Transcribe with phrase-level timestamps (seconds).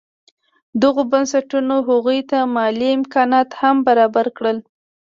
[0.81, 4.57] دغو بنسټونو هغوی ته مالي امکانات هم برابر کړل.